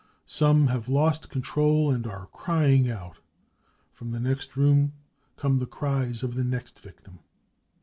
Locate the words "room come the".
4.57-5.67